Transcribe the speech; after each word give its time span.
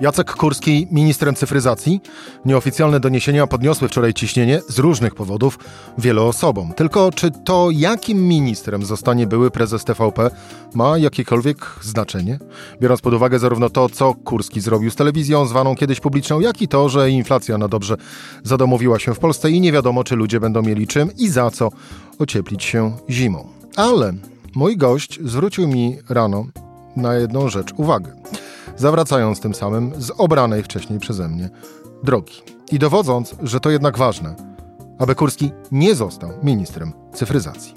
Jacek 0.00 0.32
Kurski 0.32 0.88
ministrem 0.90 1.34
cyfryzacji. 1.34 2.00
Nieoficjalne 2.44 3.00
doniesienia 3.00 3.46
podniosły 3.46 3.88
wczoraj 3.88 4.14
ciśnienie 4.14 4.60
z 4.68 4.78
różnych 4.78 5.14
powodów 5.14 5.58
wielu 5.98 6.24
osobom. 6.24 6.72
Tylko 6.72 7.10
czy 7.12 7.30
to 7.30 7.68
jakim 7.72 8.28
ministrem 8.28 8.84
zostanie 8.84 9.26
były 9.26 9.50
prezes 9.50 9.84
TVP 9.84 10.30
ma 10.74 10.98
jakiekolwiek 10.98 11.66
znaczenie? 11.82 12.38
Biorąc 12.80 13.00
pod 13.00 13.14
uwagę 13.14 13.38
zarówno 13.38 13.70
to, 13.70 13.88
co 13.88 14.14
Kurski 14.14 14.60
zrobił 14.60 14.90
z 14.90 14.96
telewizją 14.96 15.46
zwaną 15.46 15.76
kiedyś 15.76 16.00
publiczną, 16.00 16.40
jak 16.40 16.62
i 16.62 16.68
to, 16.68 16.88
że 16.88 17.10
inflacja 17.10 17.58
na 17.58 17.68
dobrze 17.68 17.96
zadomowiła 18.44 18.98
się 18.98 19.14
w 19.14 19.18
Polsce 19.18 19.50
i 19.50 19.60
nie 19.60 19.72
wiadomo, 19.72 20.04
czy 20.04 20.16
ludzie 20.16 20.40
będą 20.40 20.62
mieli 20.62 20.86
czym 20.86 21.10
i 21.18 21.28
za 21.28 21.50
co 21.50 21.68
ocieplić 22.18 22.64
się 22.64 22.96
zimą. 23.10 23.48
Ale 23.76 24.12
mój 24.54 24.76
gość 24.76 25.18
zwrócił 25.24 25.68
mi 25.68 25.98
rano 26.08 26.46
na 26.96 27.14
jedną 27.14 27.48
rzecz 27.48 27.72
uwagę 27.76 28.20
zawracając 28.76 29.40
tym 29.40 29.54
samym 29.54 30.02
z 30.02 30.12
obranej 30.18 30.62
wcześniej 30.62 30.98
przeze 30.98 31.28
mnie 31.28 31.50
drogi. 32.02 32.42
I 32.72 32.78
dowodząc, 32.78 33.34
że 33.42 33.60
to 33.60 33.70
jednak 33.70 33.98
ważne, 33.98 34.34
aby 34.98 35.14
Kurski 35.14 35.52
nie 35.72 35.94
został 35.94 36.30
ministrem 36.42 36.92
cyfryzacji. 37.14 37.74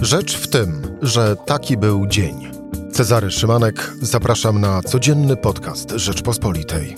Rzecz 0.00 0.36
w 0.36 0.48
tym, 0.48 0.82
że 1.02 1.36
taki 1.36 1.76
był 1.76 2.06
dzień. 2.06 2.48
Cezary 2.92 3.30
Szymanek, 3.30 3.92
zapraszam 4.00 4.60
na 4.60 4.82
codzienny 4.82 5.36
podcast 5.36 5.90
Rzeczpospolitej. 5.90 6.96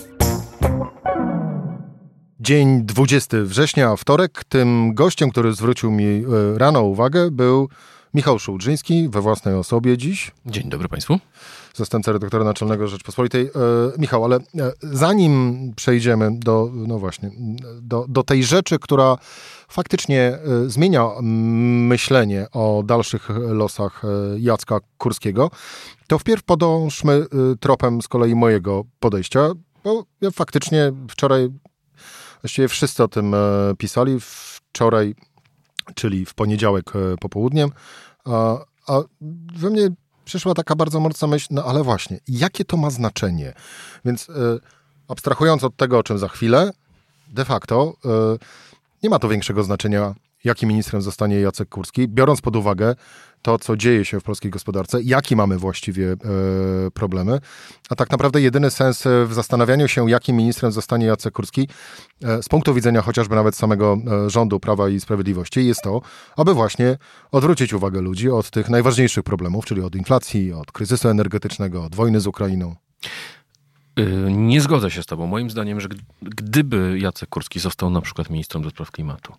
Dzień 2.39 2.85
20 2.85 3.37
września, 3.43 3.95
wtorek. 3.95 4.43
Tym 4.49 4.93
gościem, 4.93 5.31
który 5.31 5.53
zwrócił 5.53 5.91
mi 5.91 6.05
e, 6.05 6.23
rano 6.57 6.81
uwagę, 6.81 7.31
był 7.31 7.69
Michał 8.13 8.39
Szułdrzyński 8.39 9.09
we 9.09 9.21
własnej 9.21 9.55
osobie 9.55 9.97
dziś. 9.97 10.31
Dzień 10.45 10.69
dobry 10.69 10.89
Państwu 10.89 11.19
zastępca 11.79 12.11
redaktora 12.11 12.43
naczelnego 12.43 12.87
Rzeczpospolitej. 12.87 13.45
E, 13.45 13.49
Michał, 13.97 14.25
ale 14.25 14.35
e, 14.35 14.41
zanim 14.81 15.73
przejdziemy 15.75 16.29
do, 16.39 16.69
no 16.73 16.99
właśnie, 16.99 17.31
do, 17.81 18.05
do 18.09 18.23
tej 18.23 18.43
rzeczy, 18.43 18.79
która 18.79 19.17
faktycznie 19.69 20.21
e, 20.21 20.69
zmienia 20.69 21.09
myślenie 21.21 22.47
o 22.51 22.83
dalszych 22.85 23.29
losach 23.29 24.01
Jacka 24.37 24.79
Kurskiego, 24.97 25.51
to 26.07 26.19
wpierw 26.19 26.43
podążmy 26.43 27.25
tropem 27.59 28.01
z 28.01 28.07
kolei 28.07 28.35
mojego 28.35 28.83
podejścia, 28.99 29.49
bo 29.83 30.05
ja 30.21 30.31
faktycznie 30.31 30.91
wczoraj, 31.09 31.49
właściwie 32.41 32.67
wszyscy 32.67 33.03
o 33.03 33.07
tym 33.07 33.35
pisali, 33.77 34.17
wczoraj, 34.19 35.15
czyli 35.95 36.25
w 36.25 36.33
poniedziałek 36.33 36.85
popołudniem, 37.19 37.69
a, 38.25 38.57
a 38.87 39.01
we 39.55 39.69
mnie 39.69 39.89
przyszła 40.29 40.53
taka 40.53 40.75
bardzo 40.75 40.99
mocna 40.99 41.27
myśl, 41.27 41.47
no 41.51 41.63
ale 41.63 41.83
właśnie, 41.83 42.19
jakie 42.27 42.65
to 42.65 42.77
ma 42.77 42.89
znaczenie? 42.89 43.53
Więc 44.05 44.29
y, 44.29 44.33
abstrahując 45.07 45.63
od 45.63 45.75
tego, 45.75 45.97
o 45.97 46.03
czym 46.03 46.17
za 46.17 46.27
chwilę, 46.27 46.71
de 47.27 47.45
facto 47.45 47.93
y, 48.35 48.39
nie 49.03 49.09
ma 49.09 49.19
to 49.19 49.29
większego 49.29 49.63
znaczenia, 49.63 50.15
jakim 50.43 50.69
ministrem 50.69 51.01
zostanie 51.01 51.39
Jacek 51.39 51.69
Kurski, 51.69 52.07
biorąc 52.07 52.41
pod 52.41 52.55
uwagę 52.55 52.95
to, 53.41 53.59
co 53.59 53.77
dzieje 53.77 54.05
się 54.05 54.19
w 54.19 54.23
polskiej 54.23 54.51
gospodarce, 54.51 55.01
jakie 55.01 55.35
mamy 55.35 55.57
właściwie 55.57 56.11
e, 56.11 56.17
problemy. 56.93 57.39
A 57.89 57.95
tak 57.95 58.11
naprawdę 58.11 58.41
jedyny 58.41 58.71
sens 58.71 59.03
w 59.25 59.33
zastanawianiu 59.33 59.87
się, 59.87 60.09
jakim 60.09 60.35
ministrem 60.35 60.71
zostanie 60.71 61.05
Jacek 61.05 61.33
Kurski, 61.33 61.67
e, 62.23 62.43
z 62.43 62.49
punktu 62.49 62.73
widzenia 62.73 63.01
chociażby 63.01 63.35
nawet 63.35 63.55
samego 63.55 63.97
e, 64.25 64.29
rządu 64.29 64.59
Prawa 64.59 64.89
i 64.89 64.99
Sprawiedliwości, 64.99 65.67
jest 65.67 65.81
to, 65.81 66.01
aby 66.37 66.53
właśnie 66.53 66.97
odwrócić 67.31 67.73
uwagę 67.73 68.01
ludzi 68.01 68.29
od 68.29 68.49
tych 68.49 68.69
najważniejszych 68.69 69.23
problemów, 69.23 69.65
czyli 69.65 69.81
od 69.81 69.95
inflacji, 69.95 70.53
od 70.53 70.71
kryzysu 70.71 71.09
energetycznego, 71.09 71.83
od 71.83 71.95
wojny 71.95 72.19
z 72.19 72.27
Ukrainą. 72.27 72.75
Y, 73.99 74.31
nie 74.31 74.61
zgodzę 74.61 74.91
się 74.91 75.03
z 75.03 75.05
tobą. 75.05 75.27
Moim 75.27 75.49
zdaniem, 75.49 75.81
że 75.81 75.87
gdyby 76.21 76.99
Jacek 76.99 77.29
Kurski 77.29 77.59
został 77.59 77.89
na 77.89 78.01
przykład 78.01 78.29
ministrem 78.29 78.63
do 78.63 78.69
spraw 78.69 78.91
klimatu, 78.91 79.33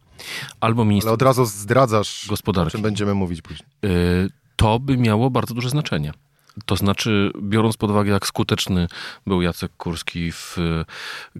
albo 0.60 0.84
ministrem... 0.84 1.08
Ale 1.08 1.14
od 1.14 1.22
razu 1.22 1.44
zdradzasz, 1.44 2.26
gospodarki. 2.28 2.68
o 2.68 2.70
czym 2.70 2.82
będziemy 2.82 3.14
mówić 3.14 3.42
później. 3.42 3.68
Y, 3.84 4.30
to 4.56 4.78
by 4.78 4.96
miało 4.96 5.30
bardzo 5.30 5.54
duże 5.54 5.70
znaczenie. 5.70 6.12
To 6.66 6.76
znaczy, 6.76 7.32
biorąc 7.42 7.76
pod 7.76 7.90
uwagę, 7.90 8.12
jak 8.12 8.26
skuteczny 8.26 8.88
był 9.26 9.42
Jacek 9.42 9.72
Kurski 9.76 10.32
w 10.32 10.56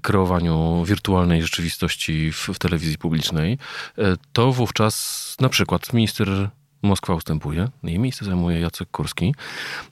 kreowaniu 0.02 0.84
wirtualnej 0.84 1.42
rzeczywistości 1.42 2.32
w, 2.32 2.48
w 2.48 2.58
telewizji 2.58 2.98
publicznej, 2.98 3.58
y, 3.98 4.02
to 4.32 4.52
wówczas 4.52 5.36
na 5.40 5.48
przykład 5.48 5.92
minister 5.92 6.50
Moskwa 6.82 7.14
ustępuje, 7.14 7.68
jej 7.82 7.98
miejsce 7.98 8.24
zajmuje 8.24 8.60
Jacek 8.60 8.90
Kurski 8.90 9.34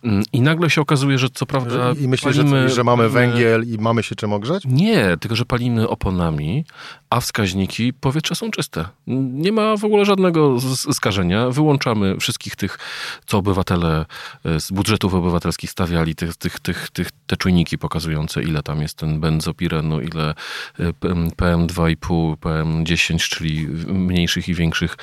mm, 0.04 0.22
i 0.32 0.40
nagle 0.40 0.70
się 0.70 0.80
okazuje, 0.80 1.18
że 1.18 1.28
co 1.30 1.46
prawda... 1.46 1.92
I 2.00 2.08
myślisz, 2.08 2.36
palimy, 2.36 2.68
że, 2.68 2.74
że 2.74 2.84
mamy 2.84 3.08
węgiel 3.08 3.64
i 3.74 3.78
mamy 3.78 4.02
się 4.02 4.14
czym 4.14 4.32
ogrzać? 4.32 4.62
Nie, 4.66 5.16
tylko 5.20 5.36
że 5.36 5.44
palimy 5.44 5.88
oponami, 5.88 6.64
a 7.10 7.20
wskaźniki 7.20 7.92
powietrza 7.92 8.34
są 8.34 8.50
czyste. 8.50 8.84
Nie 9.06 9.52
ma 9.52 9.76
w 9.76 9.84
ogóle 9.84 10.04
żadnego 10.04 10.56
skażenia. 10.92 11.50
Wyłączamy 11.50 12.16
wszystkich 12.20 12.56
tych, 12.56 12.78
co 13.26 13.38
obywatele 13.38 14.06
e, 14.44 14.60
z 14.60 14.70
budżetów 14.70 15.14
obywatelskich 15.14 15.70
stawiali, 15.70 16.14
tych, 16.14 16.36
tych, 16.36 16.60
tych, 16.60 16.90
tych, 16.90 17.08
te 17.26 17.36
czujniki 17.36 17.78
pokazujące, 17.78 18.42
ile 18.42 18.62
tam 18.62 18.82
jest 18.82 18.94
ten 18.94 19.20
benzopirenu, 19.20 20.00
ile 20.00 20.34
PM2,5, 20.78 22.36
PM10, 22.36 23.18
czyli 23.18 23.66
mniejszych 23.86 24.48
i 24.48 24.54
większych 24.54 24.96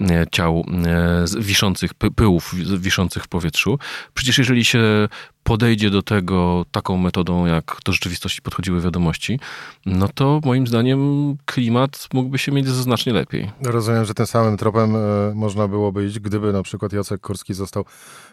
e, 0.00 0.26
ciał 0.32 0.64
e, 0.86 1.25
wiszących 1.38 1.94
pyłów 1.94 2.54
wiszących 2.78 3.24
w 3.24 3.28
powietrzu. 3.28 3.78
Przecież 4.14 4.38
jeżeli 4.38 4.64
się 4.64 5.08
podejdzie 5.46 5.90
do 5.90 6.02
tego 6.02 6.64
taką 6.70 6.96
metodą, 6.96 7.46
jak 7.46 7.76
do 7.84 7.92
rzeczywistości 7.92 8.42
podchodziły 8.42 8.80
wiadomości, 8.80 9.40
no 9.86 10.08
to 10.14 10.40
moim 10.44 10.66
zdaniem 10.66 11.00
klimat 11.44 12.08
mógłby 12.12 12.38
się 12.38 12.52
mieć 12.52 12.68
znacznie 12.68 13.12
lepiej. 13.12 13.50
Rozumiem, 13.62 14.04
że 14.04 14.14
tym 14.14 14.26
samym 14.26 14.56
tropem 14.56 14.96
e, 14.96 14.98
można 15.34 15.68
byłoby 15.68 16.06
iść, 16.06 16.18
gdyby 16.18 16.52
na 16.52 16.62
przykład 16.62 16.92
Jacek 16.92 17.20
Kurski 17.20 17.54
został 17.54 17.84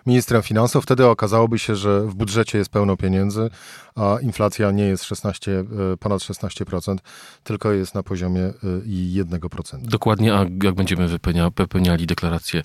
ministrem 0.05 0.41
finansów. 0.41 0.83
Wtedy 0.83 1.07
okazałoby 1.07 1.59
się, 1.59 1.75
że 1.75 2.01
w 2.01 2.15
budżecie 2.15 2.57
jest 2.57 2.69
pełno 2.69 2.97
pieniędzy, 2.97 3.49
a 3.95 4.17
inflacja 4.21 4.71
nie 4.71 4.85
jest 4.85 5.03
16, 5.03 5.59
e, 5.59 5.65
ponad 5.99 6.21
16%, 6.21 6.97
tylko 7.43 7.71
jest 7.71 7.95
na 7.95 8.03
poziomie 8.03 8.53
1%. 8.85 9.75
E, 9.75 9.87
Dokładnie, 9.87 10.33
a 10.35 10.45
jak 10.63 10.75
będziemy 10.75 11.07
wypełnia, 11.07 11.49
wypełniali 11.57 12.07
deklarację 12.07 12.63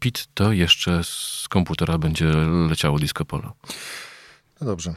PIT, 0.00 0.28
to 0.34 0.52
jeszcze 0.52 1.04
z 1.04 1.46
komputera 1.48 1.98
będzie 1.98 2.26
leciało 2.68 2.98
disco 2.98 3.24
polo. 3.24 3.52
No 4.60 4.66
dobrze. 4.66 4.94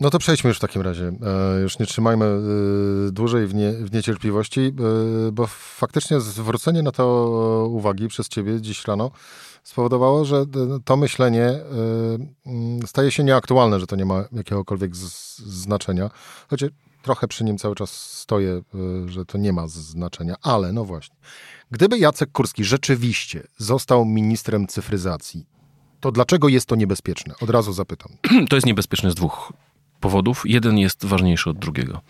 No 0.00 0.10
to 0.10 0.18
przejdźmy 0.18 0.48
już 0.48 0.56
w 0.56 0.60
takim 0.60 0.82
razie. 0.82 1.12
E, 1.56 1.60
już 1.60 1.78
nie 1.78 1.86
trzymajmy 1.86 2.24
e, 2.24 3.12
dłużej 3.12 3.46
w, 3.46 3.54
nie, 3.54 3.72
w 3.72 3.92
niecierpliwości, 3.92 4.60
e, 4.60 5.32
bo 5.32 5.46
faktycznie 5.56 6.20
zwrócenie 6.20 6.82
na 6.82 6.92
to 6.92 7.66
uwagi 7.70 8.08
przez 8.08 8.28
ciebie 8.28 8.60
dziś 8.60 8.86
rano 8.86 9.10
spowodowało, 9.62 10.24
że 10.24 10.44
to 10.84 10.96
myślenie 10.96 11.60
mm, 12.46 12.86
staje 12.86 13.10
się 13.10 13.24
nieaktualne, 13.24 13.80
że 13.80 13.86
to 13.86 13.96
nie 13.96 14.04
ma 14.04 14.24
jakiegokolwiek 14.32 14.96
znaczenia. 14.96 16.10
Choć 16.50 16.64
trochę 17.02 17.28
przy 17.28 17.44
nim 17.44 17.58
cały 17.58 17.74
czas 17.74 17.90
stoję, 18.18 18.62
że 19.06 19.24
to 19.24 19.38
nie 19.38 19.52
ma 19.52 19.68
znaczenia, 19.68 20.34
ale 20.42 20.72
no 20.72 20.84
właśnie. 20.84 21.16
Gdyby 21.70 21.98
Jacek 21.98 22.32
Kurski 22.32 22.64
rzeczywiście 22.64 23.46
został 23.58 24.04
ministrem 24.04 24.66
cyfryzacji, 24.66 25.46
to 26.00 26.12
dlaczego 26.12 26.48
jest 26.48 26.66
to 26.66 26.76
niebezpieczne? 26.76 27.34
Od 27.40 27.50
razu 27.50 27.72
zapytam. 27.72 28.12
To 28.48 28.56
jest 28.56 28.66
niebezpieczne 28.66 29.10
z 29.10 29.14
dwóch 29.14 29.52
powodów. 30.00 30.42
Jeden 30.44 30.78
jest 30.78 31.04
ważniejszy 31.04 31.50
od 31.50 31.58
drugiego. 31.58 32.00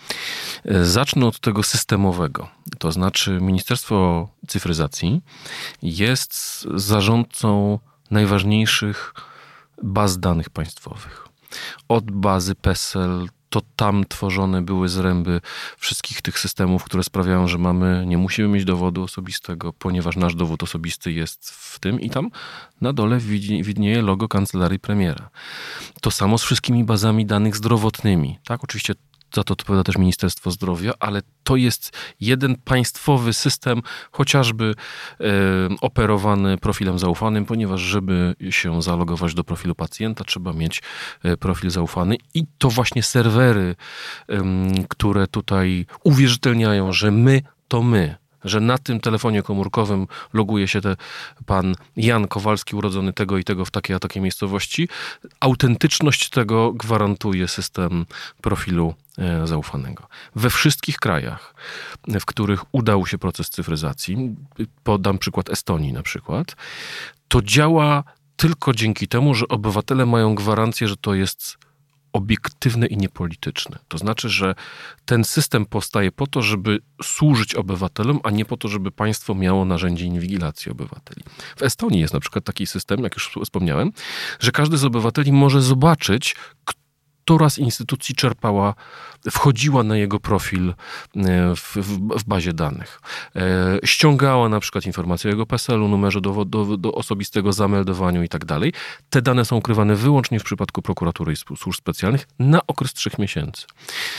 Zacznę 0.82 1.26
od 1.26 1.40
tego 1.40 1.62
systemowego. 1.62 2.48
To 2.78 2.92
znaczy, 2.92 3.38
Ministerstwo 3.40 4.28
Cyfryzacji 4.48 5.22
jest 5.82 6.62
zarządcą 6.74 7.78
najważniejszych 8.10 9.14
baz 9.82 10.18
danych 10.18 10.50
państwowych. 10.50 11.28
Od 11.88 12.10
bazy 12.10 12.54
PESEL, 12.54 13.28
to 13.50 13.60
tam 13.76 14.04
tworzone 14.08 14.62
były 14.62 14.88
zręby 14.88 15.40
wszystkich 15.78 16.22
tych 16.22 16.38
systemów, 16.38 16.84
które 16.84 17.04
sprawiają, 17.04 17.48
że 17.48 17.58
mamy, 17.58 18.04
nie 18.06 18.18
musimy 18.18 18.48
mieć 18.48 18.64
dowodu 18.64 19.02
osobistego, 19.02 19.72
ponieważ 19.72 20.16
nasz 20.16 20.34
dowód 20.34 20.62
osobisty 20.62 21.12
jest 21.12 21.50
w 21.50 21.78
tym 21.78 22.00
i 22.00 22.10
tam 22.10 22.30
na 22.80 22.92
dole 22.92 23.18
widnieje 23.62 24.02
logo 24.02 24.28
kancelarii 24.28 24.78
premiera. 24.78 25.30
To 26.00 26.10
samo 26.10 26.38
z 26.38 26.42
wszystkimi 26.42 26.84
bazami 26.84 27.26
danych 27.26 27.56
zdrowotnymi. 27.56 28.38
Tak, 28.44 28.64
oczywiście 28.64 28.94
za 29.34 29.44
to 29.44 29.52
odpowiada 29.52 29.84
też 29.84 29.98
Ministerstwo 29.98 30.50
Zdrowia, 30.50 30.92
ale 31.00 31.22
to 31.42 31.56
jest 31.56 31.92
jeden 32.20 32.56
państwowy 32.56 33.32
system, 33.32 33.82
chociażby 34.12 34.74
e, 35.20 35.24
operowany 35.80 36.58
profilem 36.58 36.98
zaufanym, 36.98 37.46
ponieważ 37.46 37.80
żeby 37.80 38.34
się 38.50 38.82
zalogować 38.82 39.34
do 39.34 39.44
profilu 39.44 39.74
pacjenta, 39.74 40.24
trzeba 40.24 40.52
mieć 40.52 40.82
e, 41.22 41.36
profil 41.36 41.70
zaufany. 41.70 42.16
I 42.34 42.44
to 42.58 42.70
właśnie 42.70 43.02
serwery, 43.02 43.76
e, 44.28 44.42
które 44.88 45.26
tutaj 45.26 45.86
uwierzytelniają, 46.04 46.92
że 46.92 47.10
my 47.10 47.42
to 47.68 47.82
my 47.82 48.20
że 48.44 48.60
na 48.60 48.78
tym 48.78 49.00
telefonie 49.00 49.42
komórkowym 49.42 50.06
loguje 50.32 50.68
się 50.68 50.80
te 50.80 50.96
pan 51.46 51.74
Jan 51.96 52.28
Kowalski, 52.28 52.76
urodzony 52.76 53.12
tego 53.12 53.38
i 53.38 53.44
tego 53.44 53.64
w 53.64 53.70
takiej 53.70 53.96
a 53.96 53.98
takiej 53.98 54.22
miejscowości. 54.22 54.88
Autentyczność 55.40 56.30
tego 56.30 56.72
gwarantuje 56.72 57.48
system 57.48 58.06
profilu 58.40 58.94
e, 59.18 59.46
zaufanego. 59.46 60.06
We 60.36 60.50
wszystkich 60.50 60.96
krajach, 60.96 61.54
w 62.20 62.24
których 62.24 62.74
udał 62.74 63.06
się 63.06 63.18
proces 63.18 63.50
cyfryzacji, 63.50 64.36
podam 64.84 65.18
przykład 65.18 65.50
Estonii 65.50 65.92
na 65.92 66.02
przykład, 66.02 66.56
to 67.28 67.42
działa 67.42 68.04
tylko 68.36 68.72
dzięki 68.72 69.08
temu, 69.08 69.34
że 69.34 69.48
obywatele 69.48 70.06
mają 70.06 70.34
gwarancję, 70.34 70.88
że 70.88 70.96
to 70.96 71.14
jest 71.14 71.58
obiektywne 72.12 72.86
i 72.86 72.96
niepolityczne. 72.96 73.78
To 73.88 73.98
znaczy, 73.98 74.28
że 74.28 74.54
ten 75.04 75.24
system 75.24 75.66
powstaje 75.66 76.12
po 76.12 76.26
to, 76.26 76.42
żeby 76.42 76.78
służyć 77.02 77.54
obywatelom, 77.54 78.20
a 78.22 78.30
nie 78.30 78.44
po 78.44 78.56
to, 78.56 78.68
żeby 78.68 78.90
państwo 78.90 79.34
miało 79.34 79.64
narzędzie 79.64 80.04
inwigilacji 80.04 80.72
obywateli. 80.72 81.22
W 81.56 81.62
Estonii 81.62 82.00
jest 82.00 82.14
na 82.14 82.20
przykład 82.20 82.44
taki 82.44 82.66
system, 82.66 83.02
jak 83.02 83.14
już 83.14 83.30
wspomniałem, 83.44 83.92
że 84.40 84.52
każdy 84.52 84.76
z 84.76 84.84
obywateli 84.84 85.32
może 85.32 85.62
zobaczyć, 85.62 86.36
która 87.30 87.50
z 87.50 87.58
instytucji 87.58 88.14
czerpała, 88.14 88.74
wchodziła 89.30 89.82
na 89.82 89.96
jego 89.96 90.20
profil 90.20 90.68
e, 90.68 90.74
w, 91.56 91.76
w, 91.76 91.98
w 92.18 92.24
bazie 92.24 92.52
danych. 92.52 93.00
E, 93.36 93.78
ściągała 93.84 94.48
na 94.48 94.60
przykład 94.60 94.86
informacje 94.86 95.30
o 95.30 95.32
jego 95.32 95.46
PESEL-u, 95.46 95.88
numerze 95.88 96.20
do, 96.20 96.44
do, 96.44 96.76
do 96.76 96.92
osobistego, 96.92 97.52
zameldowaniu 97.52 98.22
i 98.22 98.28
tak 98.28 98.44
dalej. 98.44 98.72
Te 99.10 99.22
dane 99.22 99.44
są 99.44 99.56
ukrywane 99.56 99.96
wyłącznie 99.96 100.40
w 100.40 100.44
przypadku 100.44 100.82
prokuratury 100.82 101.32
i 101.32 101.36
służb 101.56 101.78
specjalnych 101.78 102.28
na 102.38 102.66
okres 102.66 102.92
trzech 102.92 103.18
miesięcy. 103.18 103.66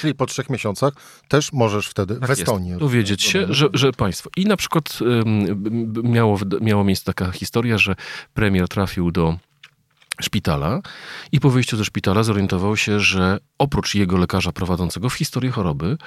Czyli 0.02 0.16
po 0.16 0.26
trzech 0.26 0.50
miesiącach 0.50 0.94
też 1.28 1.54
możesz 1.54 1.88
wtedy 1.88 2.16
tak 2.16 2.30
w 2.30 2.32
Estonii 2.32 2.70
jest, 2.70 2.80
dowiedzieć 2.80 3.24
się, 3.24 3.46
że, 3.50 3.70
że 3.74 3.92
państwo. 3.92 4.30
I 4.38 4.46
na 4.46 4.58
przykład 4.58 5.00
miało, 6.04 6.40
miało 6.62 6.84
miejsce 6.84 7.06
taka 7.14 7.32
historia, 7.32 7.78
że 7.78 7.96
premier 8.34 8.68
trafił 8.68 9.12
do 9.12 9.38
szpitala 10.22 10.82
i 11.32 11.40
po 11.40 11.50
wyjściu 11.50 11.78
ze 11.78 11.86
szpitala 11.86 12.24
zorientował 12.24 12.78
się, 12.78 13.00
że 13.00 13.40
oprócz 13.58 13.96
jego 13.96 14.18
lekarza 14.18 14.52
prowadzącego 14.52 15.10
w 15.10 15.14
historię 15.14 15.52
choroby 15.52 15.98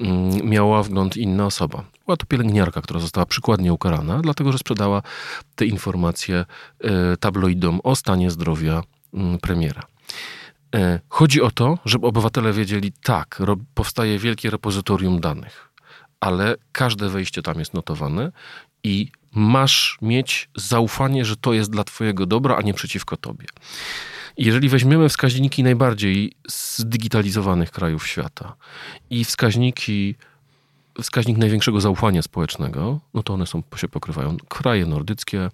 mm, 0.00 0.48
miała 0.48 0.82
wgląd 0.82 1.16
inna 1.16 1.46
osoba. 1.46 1.84
Była 2.06 2.16
to 2.16 2.26
pielęgniarka, 2.26 2.82
która 2.82 3.00
została 3.00 3.26
przykładnie 3.26 3.72
ukarana, 3.72 4.20
dlatego 4.22 4.52
że 4.52 4.58
sprzedała 4.58 5.02
te 5.54 5.66
informacje 5.66 6.44
e, 6.80 7.16
tabloidom 7.16 7.80
o 7.84 7.96
stanie 7.96 8.30
zdrowia 8.30 8.82
mm, 9.14 9.38
premiera. 9.38 9.82
E, 10.74 11.00
chodzi 11.08 11.42
o 11.42 11.50
to, 11.50 11.78
żeby 11.84 12.06
obywatele 12.06 12.52
wiedzieli, 12.52 12.92
tak, 13.02 13.42
powstaje 13.74 14.18
wielkie 14.18 14.50
repozytorium 14.50 15.20
danych, 15.20 15.68
ale 16.20 16.56
każde 16.72 17.08
wejście 17.08 17.42
tam 17.42 17.58
jest 17.58 17.74
notowane 17.74 18.32
i 18.84 19.12
masz 19.34 19.98
mieć 20.02 20.48
zaufanie, 20.56 21.24
że 21.24 21.36
to 21.36 21.52
jest 21.52 21.70
dla 21.70 21.84
Twojego 21.84 22.26
dobra, 22.26 22.56
a 22.56 22.62
nie 22.62 22.74
przeciwko 22.74 23.16
Tobie. 23.16 23.46
Jeżeli 24.36 24.68
weźmiemy 24.68 25.08
wskaźniki 25.08 25.62
najbardziej 25.62 26.32
zdigitalizowanych 26.48 27.70
krajów 27.70 28.06
świata 28.06 28.56
i 29.10 29.24
wskaźniki, 29.24 30.14
wskaźnik 31.02 31.38
największego 31.38 31.80
zaufania 31.80 32.22
społecznego, 32.22 33.00
no 33.14 33.22
to 33.22 33.34
one 33.34 33.46
są, 33.46 33.62
się 33.76 33.88
pokrywają. 33.88 34.36
Kraje 34.48 34.86
nordyckie, 34.86 35.50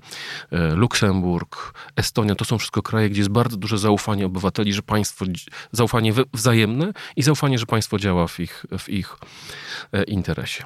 e, 0.51 0.75
Luksemburg, 0.75 1.75
Estonia, 1.97 2.35
to 2.35 2.45
są 2.45 2.59
wszystko 2.59 2.83
kraje, 2.83 3.11
gdzie 3.11 3.21
jest 3.21 3.31
bardzo 3.31 3.57
duże 3.57 3.79
zaufanie 3.79 4.27
obywateli, 4.27 4.73
że 4.73 4.83
państwo, 4.83 5.25
zaufanie 5.73 6.13
wzajemne 6.35 6.93
i 7.17 7.23
zaufanie, 7.23 7.59
że 7.59 7.67
państwo 7.67 7.99
działa 7.99 8.27
w 8.27 8.41
ich, 8.41 8.67
w 8.79 8.89
ich 8.89 9.17
e, 9.93 10.03
interesie 10.03 10.65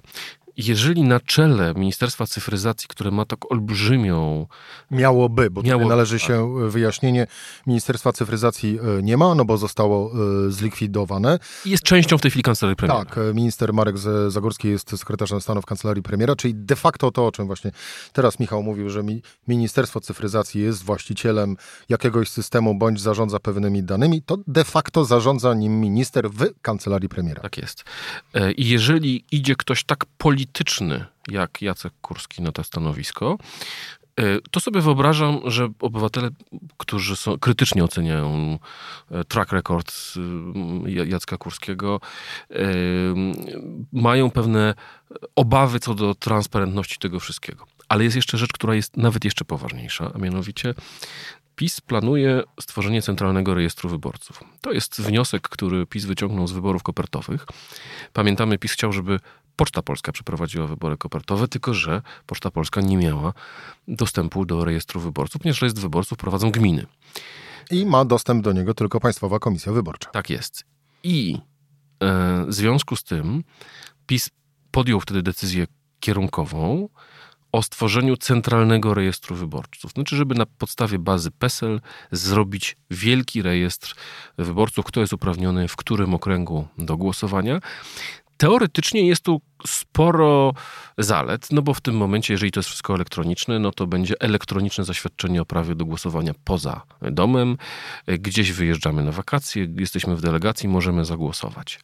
jeżeli 0.56 1.02
na 1.02 1.20
czele 1.20 1.74
Ministerstwa 1.74 2.26
Cyfryzacji, 2.26 2.88
które 2.88 3.10
ma 3.10 3.24
tak 3.24 3.52
olbrzymią... 3.52 4.46
Miałoby, 4.90 5.50
bo 5.50 5.62
miało, 5.62 5.88
należy 5.88 6.18
tak. 6.18 6.28
się 6.28 6.68
wyjaśnienie, 6.70 7.26
Ministerstwa 7.66 8.12
Cyfryzacji 8.12 8.78
e, 8.98 9.02
nie 9.02 9.16
ma, 9.16 9.34
no 9.34 9.44
bo 9.44 9.58
zostało 9.58 10.12
e, 10.46 10.50
zlikwidowane. 10.50 11.38
Jest 11.64 11.82
częścią 11.82 12.18
w 12.18 12.20
tej 12.20 12.30
chwili 12.30 12.42
Kancelarii 12.42 12.76
Premiera. 12.76 13.04
Tak, 13.04 13.18
e, 13.18 13.34
minister 13.34 13.72
Marek 13.72 13.96
Zagórski 14.28 14.68
jest 14.68 14.98
sekretarzem 14.98 15.40
stanu 15.40 15.62
w 15.62 15.66
Kancelarii 15.66 16.02
Premiera, 16.02 16.36
czyli 16.36 16.54
de 16.54 16.76
facto 16.76 17.10
to, 17.10 17.26
o 17.26 17.32
czym 17.32 17.46
właśnie 17.46 17.70
teraz 18.12 18.40
Michał 18.40 18.62
mówił, 18.62 18.90
że 18.90 19.02
Ministerstwo 19.48 20.00
Cyfryzacji 20.00 20.62
jest 20.62 20.84
właścicielem 20.84 21.56
jakiegoś 21.88 22.28
systemu, 22.28 22.74
bądź 22.74 23.00
zarządza 23.00 23.38
pewnymi 23.38 23.82
danymi, 23.82 24.22
to 24.22 24.38
de 24.46 24.64
facto 24.64 25.04
zarządza 25.04 25.54
nim 25.54 25.80
minister 25.80 26.30
w 26.30 26.60
Kancelarii 26.62 27.08
Premiera. 27.08 27.42
Tak 27.42 27.58
jest. 27.58 27.84
I 28.56 28.68
jeżeli 28.68 29.24
idzie 29.32 29.56
ktoś 29.56 29.84
tak 29.84 30.04
politycznie, 30.18 30.41
polityczny 30.42 31.04
jak 31.28 31.62
Jacek 31.62 31.92
Kurski 32.00 32.42
na 32.42 32.52
to 32.52 32.64
stanowisko, 32.64 33.38
e, 34.20 34.40
to 34.50 34.60
sobie 34.60 34.80
wyobrażam, 34.80 35.40
że 35.44 35.68
obywatele, 35.80 36.28
którzy 36.76 37.16
są, 37.16 37.38
krytycznie 37.38 37.84
oceniają 37.84 38.58
e, 39.10 39.24
track 39.24 39.52
record 39.52 39.92
e, 40.86 40.90
Jacka 41.06 41.36
Kurskiego, 41.36 42.00
mają 43.92 44.30
pewne 44.30 44.74
obawy 45.36 45.80
co 45.80 45.94
do 45.94 46.14
transparentności 46.14 46.98
tego 46.98 47.20
wszystkiego. 47.20 47.66
Ale 47.88 48.04
jest 48.04 48.16
jeszcze 48.16 48.38
rzecz, 48.38 48.52
która 48.52 48.74
jest 48.74 48.96
nawet 48.96 49.24
jeszcze 49.24 49.44
poważniejsza, 49.44 50.10
a 50.14 50.18
mianowicie 50.18 50.74
PiS 51.56 51.80
planuje 51.80 52.42
stworzenie 52.60 53.02
Centralnego 53.02 53.54
Rejestru 53.54 53.90
Wyborców. 53.90 54.44
To 54.60 54.72
jest 54.72 55.00
wniosek, 55.00 55.48
który 55.48 55.86
PiS 55.86 56.04
wyciągnął 56.04 56.46
z 56.46 56.52
wyborów 56.52 56.82
kopertowych. 56.82 57.46
Pamiętamy, 58.12 58.58
PiS 58.58 58.72
chciał, 58.72 58.92
żeby 58.92 59.20
Poczta 59.56 59.82
Polska 59.82 60.12
przeprowadziła 60.12 60.66
wybory 60.66 60.96
kopertowe, 60.96 61.48
tylko 61.48 61.74
że 61.74 62.02
Poczta 62.26 62.50
Polska 62.50 62.80
nie 62.80 62.96
miała 62.96 63.32
dostępu 63.88 64.44
do 64.44 64.64
rejestru 64.64 65.00
wyborców, 65.00 65.42
ponieważ 65.42 65.62
rejestr 65.62 65.80
wyborców 65.80 66.18
prowadzą 66.18 66.50
gminy. 66.50 66.86
I 67.70 67.86
ma 67.86 68.04
dostęp 68.04 68.44
do 68.44 68.52
niego 68.52 68.74
tylko 68.74 69.00
Państwowa 69.00 69.38
Komisja 69.38 69.72
Wyborcza. 69.72 70.10
Tak 70.10 70.30
jest. 70.30 70.64
I 71.02 71.38
e, 72.00 72.44
w 72.48 72.54
związku 72.54 72.96
z 72.96 73.04
tym 73.04 73.44
PiS 74.06 74.30
podjął 74.70 75.00
wtedy 75.00 75.22
decyzję 75.22 75.66
kierunkową 76.00 76.88
o 77.52 77.62
stworzeniu 77.62 78.16
centralnego 78.16 78.94
rejestru 78.94 79.36
wyborców. 79.36 79.92
Znaczy, 79.92 80.16
żeby 80.16 80.34
na 80.34 80.46
podstawie 80.46 80.98
bazy 80.98 81.30
PESEL 81.30 81.80
zrobić 82.12 82.76
wielki 82.90 83.42
rejestr 83.42 83.94
wyborców, 84.38 84.84
kto 84.84 85.00
jest 85.00 85.12
uprawniony 85.12 85.68
w 85.68 85.76
którym 85.76 86.14
okręgu 86.14 86.66
do 86.78 86.96
głosowania. 86.96 87.60
Teoretycznie 88.42 89.06
jest 89.06 89.22
tu 89.22 89.40
sporo 89.66 90.54
zalet, 90.98 91.48
no 91.52 91.62
bo 91.62 91.74
w 91.74 91.80
tym 91.80 91.96
momencie, 91.96 92.34
jeżeli 92.34 92.52
to 92.52 92.60
jest 92.60 92.68
wszystko 92.68 92.94
elektroniczne, 92.94 93.58
no 93.58 93.70
to 93.70 93.86
będzie 93.86 94.14
elektroniczne 94.20 94.84
zaświadczenie 94.84 95.42
o 95.42 95.44
prawie 95.44 95.74
do 95.74 95.84
głosowania 95.84 96.32
poza 96.44 96.82
domem. 97.02 97.56
Gdzieś 98.06 98.52
wyjeżdżamy 98.52 99.04
na 99.04 99.12
wakacje, 99.12 99.68
jesteśmy 99.78 100.16
w 100.16 100.20
delegacji, 100.20 100.68
możemy 100.68 101.04
zagłosować. 101.04 101.80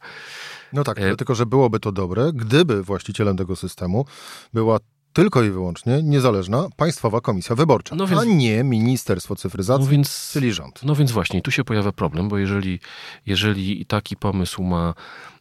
No 0.73 0.83
tak, 0.83 0.99
e... 0.99 1.15
tylko 1.15 1.35
że 1.35 1.45
byłoby 1.45 1.79
to 1.79 1.91
dobre, 1.91 2.31
gdyby 2.33 2.83
właścicielem 2.83 3.37
tego 3.37 3.55
systemu 3.55 4.05
była 4.53 4.79
tylko 5.13 5.43
i 5.43 5.49
wyłącznie 5.49 6.03
niezależna 6.03 6.67
Państwowa 6.75 7.21
Komisja 7.21 7.55
Wyborcza, 7.55 7.95
no 7.95 8.07
więc, 8.07 8.21
a 8.21 8.25
nie 8.25 8.63
Ministerstwo 8.63 9.35
Cyfryzacji, 9.35 9.85
no 9.85 9.91
więc, 9.91 10.29
czyli 10.33 10.53
rząd. 10.53 10.83
No 10.83 10.95
więc 10.95 11.11
właśnie, 11.11 11.41
tu 11.41 11.51
się 11.51 11.63
pojawia 11.63 11.91
problem, 11.91 12.29
bo 12.29 12.37
jeżeli, 12.37 12.79
jeżeli 13.25 13.85
taki 13.85 14.15
pomysł 14.15 14.63
ma 14.63 14.93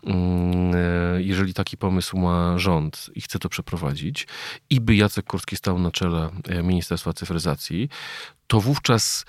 mm, 0.04 0.74
e, 0.74 1.22
jeżeli 1.22 1.54
taki 1.54 1.76
pomysł 1.76 2.18
ma 2.18 2.58
rząd 2.58 3.10
i 3.14 3.20
chce 3.20 3.38
to 3.38 3.48
przeprowadzić 3.48 4.26
i 4.70 4.80
by 4.80 4.96
Jacek 4.96 5.26
Kurski 5.26 5.56
stał 5.56 5.78
na 5.78 5.90
czele 5.90 6.30
e, 6.48 6.62
Ministerstwa 6.62 7.12
Cyfryzacji, 7.12 7.88
to 8.46 8.60
wówczas 8.60 9.24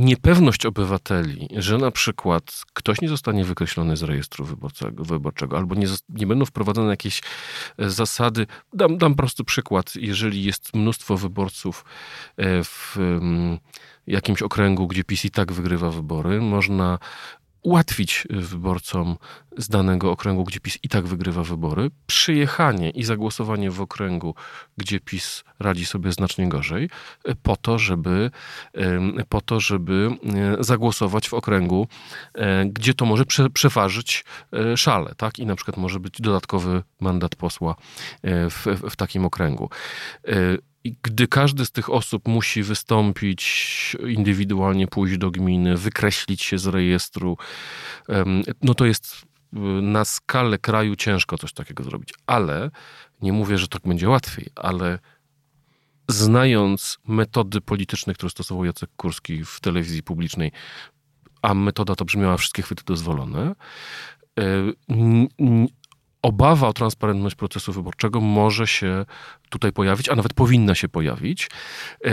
niepewność 0.00 0.66
obywateli, 0.66 1.48
że 1.56 1.78
na 1.78 1.90
przykład 1.90 2.62
ktoś 2.74 3.00
nie 3.00 3.08
zostanie 3.08 3.44
wykreślony 3.44 3.96
z 3.96 4.02
rejestru 4.02 4.44
wyborczego, 4.44 5.04
wyborczego 5.04 5.56
albo 5.56 5.74
nie, 5.74 5.86
nie 6.08 6.26
będą 6.26 6.44
wprowadzone 6.44 6.90
jakieś 6.90 7.22
e, 7.78 7.90
zasady. 7.90 8.46
Dam, 8.72 8.98
dam 8.98 9.14
prosty 9.14 9.44
przykład. 9.44 9.94
Jeżeli 9.96 10.44
jest 10.44 10.74
mnóstwo 10.74 11.16
wyborców 11.16 11.84
e, 12.36 12.64
w 12.64 12.96
jakimś 14.06 14.42
okręgu, 14.42 14.86
gdzie 14.86 15.04
PiS 15.04 15.24
i 15.24 15.30
tak 15.30 15.52
wygrywa 15.52 15.90
wybory, 15.90 16.40
można 16.40 16.98
ułatwić 17.66 18.26
wyborcom 18.30 19.16
z 19.56 19.68
danego 19.68 20.10
okręgu, 20.10 20.44
gdzie 20.44 20.60
PiS 20.60 20.78
i 20.82 20.88
tak 20.88 21.06
wygrywa 21.06 21.42
wybory, 21.42 21.90
przyjechanie 22.06 22.90
i 22.90 23.04
zagłosowanie 23.04 23.70
w 23.70 23.80
okręgu, 23.80 24.34
gdzie 24.76 25.00
PiS 25.00 25.44
radzi 25.58 25.86
sobie 25.86 26.12
znacznie 26.12 26.48
gorzej, 26.48 26.90
po 27.42 27.56
to, 27.56 27.78
żeby, 27.78 28.30
po 29.28 29.40
to, 29.40 29.60
żeby 29.60 30.10
e, 30.60 30.64
zagłosować 30.64 31.28
w 31.28 31.34
okręgu, 31.34 31.88
e, 32.34 32.66
gdzie 32.66 32.94
to 32.94 33.04
może 33.04 33.24
prze, 33.24 33.50
przeważyć 33.50 34.24
e, 34.52 34.76
szale, 34.76 35.14
tak? 35.16 35.38
I 35.38 35.46
na 35.46 35.56
przykład 35.56 35.76
może 35.76 36.00
być 36.00 36.20
dodatkowy 36.20 36.82
mandat 37.00 37.36
posła 37.36 37.74
w, 38.24 38.66
w 38.90 38.96
takim 38.96 39.24
okręgu. 39.24 39.70
I 40.86 40.96
gdy 41.02 41.28
każdy 41.28 41.66
z 41.66 41.70
tych 41.70 41.90
osób 41.90 42.28
musi 42.28 42.62
wystąpić 42.62 43.96
indywidualnie, 44.08 44.86
pójść 44.86 45.18
do 45.18 45.30
gminy, 45.30 45.76
wykreślić 45.76 46.42
się 46.42 46.58
z 46.58 46.66
rejestru, 46.66 47.36
no 48.62 48.74
to 48.74 48.86
jest 48.86 49.26
na 49.82 50.04
skalę 50.04 50.58
kraju 50.58 50.96
ciężko 50.96 51.38
coś 51.38 51.52
takiego 51.52 51.84
zrobić, 51.84 52.14
ale 52.26 52.70
nie 53.22 53.32
mówię, 53.32 53.58
że 53.58 53.68
tak 53.68 53.82
będzie 53.82 54.08
łatwiej, 54.08 54.46
ale 54.56 54.98
znając 56.08 56.98
metody 57.08 57.60
polityczne, 57.60 58.14
które 58.14 58.30
stosował 58.30 58.64
Jacek 58.64 58.90
Kurski 58.96 59.44
w 59.44 59.60
telewizji 59.60 60.02
publicznej, 60.02 60.52
a 61.42 61.54
metoda 61.54 61.94
to 61.94 62.04
brzmiała 62.04 62.36
wszystkie 62.36 62.62
chwyty 62.62 62.82
dozwolone, 62.86 63.54
e, 64.38 64.44
obawa 66.22 66.68
o 66.68 66.72
transparentność 66.72 67.36
procesu 67.36 67.72
wyborczego 67.72 68.20
może 68.20 68.66
się 68.66 69.04
tutaj 69.48 69.72
pojawić, 69.72 70.08
a 70.08 70.16
nawet 70.16 70.34
powinna 70.34 70.74
się 70.74 70.88
pojawić. 70.88 71.50
E, 72.04 72.10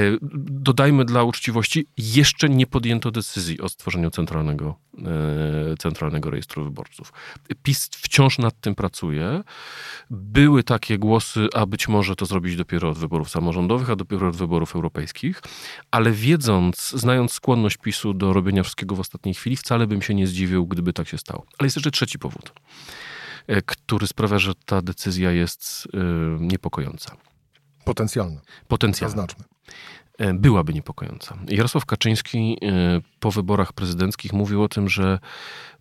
dodajmy 0.49 1.05
dla 1.05 1.23
uczciwości, 1.23 1.85
jeszcze 1.97 2.49
nie 2.49 2.67
podjęto 2.67 3.11
decyzji 3.11 3.61
o 3.61 3.69
stworzeniu 3.69 4.11
centralnego, 4.11 4.75
e, 4.97 5.77
centralnego 5.77 6.29
rejestru 6.29 6.63
wyborców. 6.63 7.13
PiS 7.63 7.89
wciąż 7.91 8.37
nad 8.37 8.61
tym 8.61 8.75
pracuje. 8.75 9.43
Były 10.09 10.63
takie 10.63 10.97
głosy, 10.97 11.47
a 11.53 11.65
być 11.65 11.87
może 11.87 12.15
to 12.15 12.25
zrobić 12.25 12.55
dopiero 12.55 12.89
od 12.89 12.97
wyborów 12.97 13.29
samorządowych, 13.29 13.89
a 13.89 13.95
dopiero 13.95 14.27
od 14.27 14.35
wyborów 14.35 14.75
europejskich, 14.75 15.41
ale 15.91 16.11
wiedząc, 16.11 16.89
znając 16.89 17.33
skłonność 17.33 17.77
PiSu 17.77 18.13
do 18.13 18.33
robienia 18.33 18.63
wszystkiego 18.63 18.95
w 18.95 18.99
ostatniej 18.99 19.35
chwili, 19.35 19.55
wcale 19.55 19.87
bym 19.87 20.01
się 20.01 20.13
nie 20.13 20.27
zdziwił, 20.27 20.67
gdyby 20.67 20.93
tak 20.93 21.07
się 21.07 21.17
stało. 21.17 21.45
Ale 21.59 21.65
jest 21.65 21.75
jeszcze 21.75 21.91
trzeci 21.91 22.19
powód. 22.19 22.53
E, 23.47 23.61
który 23.61 24.07
sprawia, 24.07 24.39
że 24.39 24.53
ta 24.65 24.81
decyzja 24.81 25.31
jest 25.31 25.87
e, 25.93 25.97
niepokojąca. 26.39 27.17
Potencjalna. 27.85 28.41
Potencjalna. 28.67 29.15
Zaznaczmy. 29.15 29.43
E, 30.17 30.33
byłaby 30.33 30.73
niepokojąca. 30.73 31.37
Jarosław 31.47 31.85
Kaczyński 31.85 32.57
po 33.19 33.31
wyborach 33.31 33.73
prezydenckich 33.73 34.33
mówił 34.33 34.63
o 34.63 34.67
tym, 34.67 34.89
że 34.89 35.19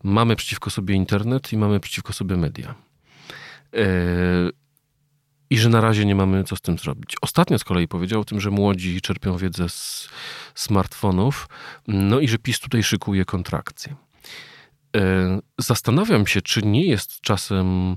mamy 0.02 0.37
przeciwko 0.37 0.71
sobie 0.71 0.95
internet 0.95 1.52
i 1.52 1.57
mamy 1.57 1.81
przeciwko 1.81 2.12
sobie 2.12 2.37
media. 2.37 2.75
I 5.50 5.59
że 5.59 5.69
na 5.69 5.81
razie 5.81 6.04
nie 6.04 6.14
mamy 6.14 6.45
co 6.45 6.57
z 6.57 6.61
tym 6.61 6.78
zrobić. 6.78 7.16
Ostatnio 7.23 7.59
z 7.59 7.64
kolei 7.64 7.88
powiedział 7.88 8.21
o 8.21 8.25
tym, 8.25 8.40
że 8.40 8.50
młodzi 8.50 9.00
czerpią 9.00 9.37
wiedzę 9.37 9.69
z 9.69 10.09
smartfonów, 10.54 11.49
no 11.88 12.21
i 12.21 12.28
że 12.28 12.38
PiS 12.38 12.61
tutaj 12.61 12.83
szykuje 12.83 13.25
kontrakcję. 13.25 13.95
E, 14.96 15.40
zastanawiam 15.58 16.26
się, 16.26 16.42
czy 16.42 16.62
nie 16.62 16.87
jest 16.87 17.20
czasem 17.20 17.96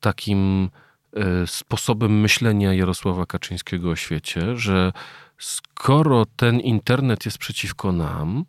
takim 0.00 0.70
e, 1.12 1.46
sposobem 1.46 2.20
myślenia 2.20 2.74
Jarosława 2.74 3.26
Kaczyńskiego 3.26 3.90
o 3.90 3.96
świecie, 3.96 4.56
że 4.56 4.92
skoro 5.38 6.26
ten 6.36 6.60
internet 6.60 7.24
jest 7.24 7.38
przeciwko 7.38 7.92
nam, 7.92 8.44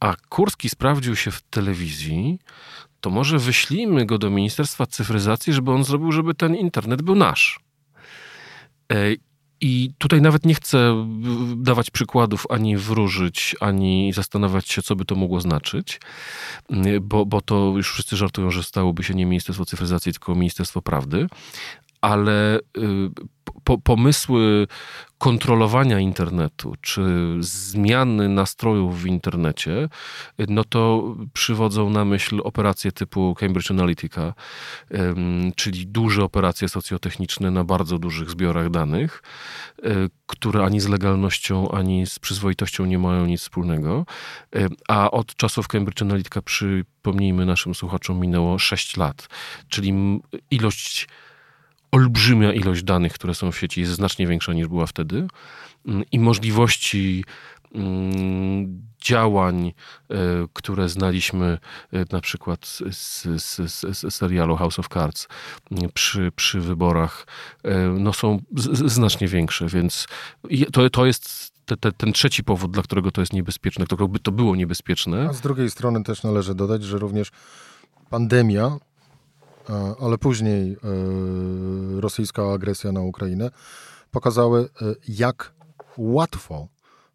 a 0.00 0.14
Kurski 0.28 0.68
sprawdził 0.68 1.16
się 1.16 1.30
w 1.30 1.42
telewizji, 1.42 2.38
to 3.00 3.10
może 3.10 3.38
wyślijmy 3.38 4.06
go 4.06 4.18
do 4.18 4.30
Ministerstwa 4.30 4.86
Cyfryzacji, 4.86 5.52
żeby 5.52 5.72
on 5.72 5.84
zrobił, 5.84 6.12
żeby 6.12 6.34
ten 6.34 6.54
internet 6.54 7.02
był 7.02 7.14
nasz. 7.14 7.60
I 9.60 9.90
tutaj 9.98 10.22
nawet 10.22 10.46
nie 10.46 10.54
chcę 10.54 11.06
dawać 11.56 11.90
przykładów, 11.90 12.46
ani 12.50 12.76
wróżyć, 12.76 13.56
ani 13.60 14.12
zastanawiać 14.12 14.68
się, 14.68 14.82
co 14.82 14.96
by 14.96 15.04
to 15.04 15.14
mogło 15.14 15.40
znaczyć, 15.40 16.00
bo, 17.00 17.26
bo 17.26 17.40
to 17.40 17.72
już 17.76 17.92
wszyscy 17.92 18.16
żartują, 18.16 18.50
że 18.50 18.62
stałoby 18.62 19.04
się 19.04 19.14
nie 19.14 19.26
Ministerstwo 19.26 19.64
Cyfryzacji, 19.64 20.12
tylko 20.12 20.34
Ministerstwo 20.34 20.82
Prawdy. 20.82 21.28
Ale 22.00 22.58
y, 22.58 22.60
po, 23.64 23.78
pomysły 23.78 24.66
kontrolowania 25.18 26.00
internetu, 26.00 26.74
czy 26.80 27.02
zmiany 27.40 28.28
nastrojów 28.28 29.02
w 29.02 29.06
internecie, 29.06 29.88
no 30.48 30.64
to 30.64 31.14
przywodzą 31.32 31.90
na 31.90 32.04
myśl 32.04 32.40
operacje 32.44 32.92
typu 32.92 33.34
Cambridge 33.34 33.70
Analytica, 33.70 34.34
czyli 35.56 35.86
duże 35.86 36.24
operacje 36.24 36.68
socjotechniczne 36.68 37.50
na 37.50 37.64
bardzo 37.64 37.98
dużych 37.98 38.30
zbiorach 38.30 38.70
danych, 38.70 39.22
e, 39.82 39.90
które 40.26 40.64
ani 40.64 40.80
z 40.80 40.88
legalnością, 40.88 41.70
ani 41.70 42.06
z 42.06 42.18
przyzwoitością 42.18 42.84
nie 42.84 42.98
mają 42.98 43.26
nic 43.26 43.40
wspólnego. 43.40 44.06
E, 44.56 44.68
a 44.88 45.10
od 45.10 45.36
czasów 45.36 45.68
Cambridge 45.68 46.02
Analytica, 46.02 46.42
przypomnijmy 46.42 47.46
naszym 47.46 47.74
słuchaczom, 47.74 48.20
minęło 48.20 48.58
6 48.58 48.96
lat, 48.96 49.28
czyli 49.68 50.20
ilość 50.50 51.08
olbrzymia 51.92 52.52
ilość 52.52 52.82
danych, 52.82 53.12
które 53.12 53.34
są 53.34 53.52
w 53.52 53.58
sieci, 53.58 53.80
jest 53.80 53.92
znacznie 53.92 54.26
większa 54.26 54.52
niż 54.52 54.68
była 54.68 54.86
wtedy 54.86 55.28
mm, 55.86 56.04
i 56.12 56.18
możliwości 56.18 57.24
mm, 57.74 58.88
działań, 59.00 59.72
e, 60.10 60.14
które 60.52 60.88
znaliśmy 60.88 61.58
e, 61.92 62.04
na 62.12 62.20
przykład 62.20 62.66
z, 62.66 62.82
z, 63.42 63.72
z, 63.72 64.14
serialu 64.14 64.56
House 64.56 64.78
of 64.78 64.88
Cards 64.88 65.28
mm, 65.70 65.90
przy, 65.94 66.32
przy 66.36 66.60
wyborach, 66.60 67.26
e, 67.64 67.78
no 67.78 68.12
są 68.12 68.38
znacznie 68.86 69.28
większe, 69.28 69.66
więc 69.66 70.06
to, 70.72 70.90
to 70.90 71.06
jest 71.06 71.52
te, 71.64 71.76
te, 71.76 71.92
ten 71.92 72.12
trzeci 72.12 72.44
powód, 72.44 72.70
dla 72.70 72.82
którego 72.82 73.10
to 73.10 73.20
jest 73.20 73.32
niebezpieczne, 73.32 73.84
którego 73.84 74.08
by 74.08 74.18
to 74.18 74.32
było 74.32 74.56
niebezpieczne. 74.56 75.28
A 75.30 75.32
z 75.32 75.40
drugiej 75.40 75.70
strony 75.70 76.04
też 76.04 76.22
należy 76.22 76.54
dodać, 76.54 76.84
że 76.84 76.98
również 76.98 77.30
pandemia 78.10 78.78
ale 80.00 80.18
później 80.18 80.72
e, 80.72 80.76
rosyjska 82.00 82.52
agresja 82.52 82.92
na 82.92 83.00
Ukrainę 83.00 83.50
pokazały, 84.10 84.60
e, 84.60 84.94
jak 85.08 85.54
łatwo 85.98 86.68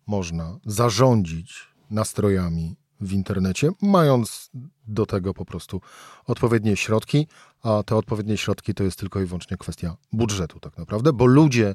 można 0.08 0.58
zarządzić 0.66 1.68
nastrojami 1.90 2.76
w 3.04 3.12
internecie, 3.12 3.70
mając 3.82 4.50
do 4.88 5.06
tego 5.06 5.34
po 5.34 5.46
prostu 5.46 5.82
odpowiednie 6.28 6.76
środki, 6.78 7.28
a 7.64 7.84
te 7.84 7.96
odpowiednie 7.96 8.38
środki 8.38 8.74
to 8.74 8.84
jest 8.84 9.00
tylko 9.00 9.22
i 9.22 9.26
wyłącznie 9.26 9.58
kwestia 9.58 9.96
budżetu, 10.12 10.60
tak 10.60 10.78
naprawdę, 10.78 11.14
bo 11.14 11.26
ludzie 11.26 11.74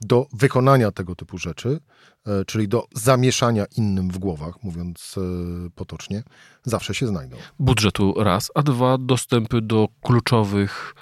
do 0.00 0.26
wykonania 0.32 0.90
tego 0.90 1.14
typu 1.14 1.38
rzeczy, 1.38 1.80
e, 2.26 2.44
czyli 2.44 2.68
do 2.68 2.86
zamieszania 2.94 3.66
innym 3.76 4.10
w 4.10 4.18
głowach, 4.18 4.62
mówiąc 4.62 5.14
e, 5.18 5.70
potocznie, 5.70 6.22
zawsze 6.62 6.94
się 6.94 7.06
znajdą. 7.06 7.36
Budżetu 7.58 8.14
raz, 8.16 8.50
a 8.54 8.62
dwa 8.62 8.98
dostępy 8.98 9.60
do 9.60 9.88
kluczowych 10.02 10.94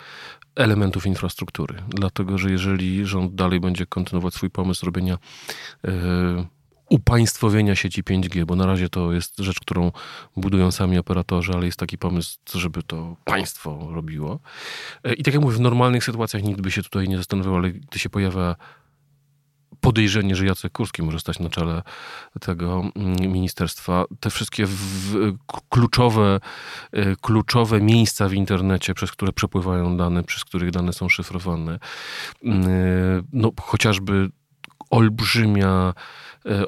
elementów 0.56 1.06
infrastruktury. 1.06 1.82
Dlatego, 1.88 2.38
że 2.38 2.50
jeżeli 2.50 3.06
rząd 3.06 3.34
dalej 3.34 3.60
będzie 3.60 3.86
kontynuować 3.86 4.34
swój 4.34 4.50
pomysł 4.50 4.86
robienia 4.86 5.18
yy, 5.84 5.90
upaństwowienia 6.90 7.75
sieci 7.76 8.04
5G, 8.04 8.44
bo 8.44 8.56
na 8.56 8.66
razie 8.66 8.88
to 8.88 9.12
jest 9.12 9.38
rzecz, 9.38 9.61
którą 9.61 9.92
budują 10.37 10.70
sami 10.70 10.99
operatorzy, 10.99 11.52
ale 11.52 11.66
jest 11.66 11.78
taki 11.78 11.99
pomysł, 11.99 12.38
żeby 12.54 12.82
to 12.82 13.16
państwo 13.25 13.88
robiło. 13.90 14.40
E, 15.04 15.14
I 15.14 15.23
tak 15.23 15.35
jak 15.35 15.42
mówię, 15.42 15.56
w 15.56 15.61
normalnych 15.61 16.04
sytuacjach 16.04 16.42
nikt 16.42 16.61
by 16.61 16.70
się 16.70 16.82
tutaj 16.82 17.09
nie 17.09 17.16
zastanawiał, 17.16 17.56
ale 17.56 17.70
gdy 17.70 17.99
się 17.99 18.11
pojawia 18.11 18.56
podejrzenie, 19.80 20.37
że 20.37 20.47
Jacek 20.47 20.73
Kurski 20.73 21.02
może 21.02 21.20
stać 21.20 21.38
na 21.38 21.50
czele 21.50 21.82
tego 22.40 22.82
mm, 22.97 23.32
ministerstwa. 23.32 24.04
Te 24.20 24.30
wszystkie 24.30 24.66
w, 24.66 25.16
kluczowe, 25.68 26.40
e, 26.92 27.16
kluczowe 27.16 27.80
miejsca 27.80 28.28
w 28.28 28.35
internecie, 28.35 28.94
przez 28.94 29.12
które 29.12 29.32
przepływają 29.32 29.97
dane, 29.97 30.23
przez 30.23 30.44
których 30.44 30.70
dane 30.70 30.92
są 30.92 31.09
szyfrowane, 31.09 31.78
mm, 32.44 32.62
e, 32.62 32.68
no 33.32 33.50
chociażby 33.61 34.30
olbrzymia 34.90 35.94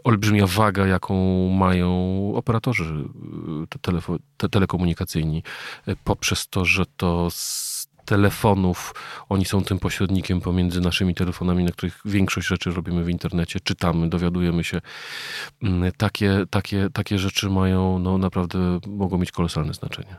olbrzymia 0.04 0.46
waga, 0.46 0.86
jaką 0.86 1.48
mają 1.48 2.32
operatorzy 2.34 2.84
e, 2.84 3.98
te 4.36 4.48
telekomunikacyjni, 4.48 5.42
e, 5.86 5.96
poprzez 6.04 6.48
to, 6.48 6.64
że 6.64 6.84
to 6.96 7.28
z 7.30 7.72
telefonów, 8.04 8.94
oni 9.28 9.44
są 9.44 9.64
tym 9.64 9.78
pośrednikiem 9.78 10.40
pomiędzy 10.40 10.80
naszymi 10.80 11.14
telefonami, 11.14 11.64
na 11.64 11.72
których 11.72 12.00
większość 12.04 12.48
rzeczy 12.48 12.70
robimy 12.70 13.04
w 13.04 13.08
internecie, 13.08 13.60
czytamy, 13.60 14.08
dowiadujemy 14.08 14.64
się. 14.64 14.80
Mm, 15.62 15.92
takie, 15.96 16.44
takie, 16.50 16.88
takie 16.92 17.18
rzeczy 17.18 17.50
mają, 17.50 17.98
no 17.98 18.18
naprawdę 18.18 18.80
mogą 18.86 19.18
mieć 19.18 19.32
kolosalne 19.32 19.74
znaczenie. 19.74 20.16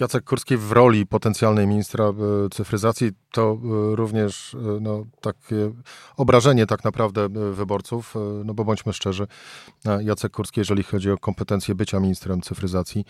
Jacek 0.00 0.24
Kurski 0.24 0.56
w 0.56 0.72
roli 0.72 1.06
potencjalnej 1.06 1.66
ministra 1.66 2.04
e, 2.04 2.14
cyfryzacji 2.50 3.10
to 3.32 3.58
e, 3.92 3.96
również 3.96 4.54
e, 4.54 4.58
no, 4.80 5.04
takie 5.20 5.72
obrażenie 6.16 6.66
tak 6.66 6.84
naprawdę 6.84 7.28
wyborców, 7.52 8.14
no 8.44 8.54
bo 8.54 8.64
bądźmy 8.64 8.92
szczerzy, 8.92 9.26
Jacek 10.00 10.32
Kurski, 10.32 10.60
jeżeli 10.60 10.82
chodzi 10.82 11.10
o 11.10 11.18
kompetencje 11.18 11.74
bycia 11.74 12.00
ministrem 12.00 12.40
cyfryzacji, 12.40 13.04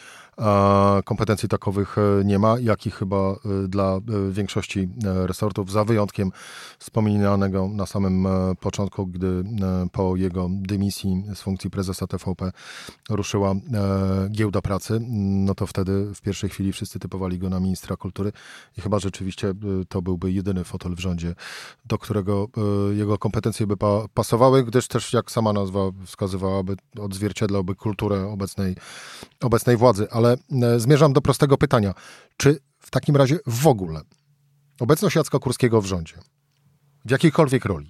kompetencji 1.04 1.48
takowych 1.48 1.96
nie 2.24 2.38
ma, 2.38 2.58
jak 2.60 2.86
i 2.86 2.90
chyba 2.90 3.36
dla 3.68 4.00
większości 4.30 4.88
resortów, 5.04 5.72
za 5.72 5.84
wyjątkiem 5.84 6.30
wspominanego 6.78 7.68
na 7.68 7.86
samym 7.86 8.28
początku, 8.60 9.06
gdy 9.06 9.44
po 9.92 10.16
jego 10.16 10.48
dymisji 10.50 11.24
z 11.34 11.40
funkcji 11.40 11.70
prezesa 11.70 12.06
TVP 12.06 12.52
ruszyła 13.10 13.54
giełda 14.30 14.62
pracy, 14.62 15.00
no 15.10 15.54
to 15.54 15.66
wtedy 15.66 16.14
w 16.14 16.20
pierwszej 16.20 16.50
chwili 16.50 16.72
wszyscy 16.78 16.98
typowali 16.98 17.38
go 17.38 17.48
na 17.50 17.60
ministra 17.60 17.96
kultury 17.96 18.32
i 18.78 18.80
chyba 18.80 18.98
rzeczywiście 18.98 19.54
to 19.88 20.02
byłby 20.02 20.32
jedyny 20.32 20.64
fotel 20.64 20.94
w 20.94 20.98
rządzie, 20.98 21.34
do 21.84 21.98
którego 21.98 22.48
jego 22.92 23.18
kompetencje 23.18 23.66
by 23.66 23.76
pasowały, 24.14 24.64
gdyż 24.64 24.88
też, 24.88 25.12
jak 25.12 25.30
sama 25.30 25.52
nazwa 25.52 25.80
wskazywałaby, 26.06 26.76
odzwierciedlałby 27.00 27.74
kulturę 27.74 28.26
obecnej, 28.26 28.76
obecnej 29.40 29.76
władzy. 29.76 30.06
Ale 30.10 30.36
zmierzam 30.76 31.12
do 31.12 31.20
prostego 31.20 31.58
pytania. 31.58 31.94
Czy 32.36 32.60
w 32.78 32.90
takim 32.90 33.16
razie 33.16 33.38
w 33.46 33.66
ogóle 33.66 34.00
obecność 34.80 35.16
Jacka 35.16 35.38
Kurskiego 35.38 35.82
w 35.82 35.86
rządzie, 35.86 36.14
w 37.04 37.10
jakiejkolwiek 37.10 37.64
roli, 37.64 37.88